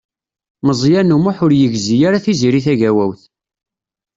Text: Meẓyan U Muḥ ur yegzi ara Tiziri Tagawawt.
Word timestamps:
Meẓyan 0.65 1.15
U 1.15 1.17
Muḥ 1.23 1.37
ur 1.45 1.53
yegzi 1.55 1.97
ara 2.07 2.23
Tiziri 2.25 2.61
Tagawawt. 2.65 3.21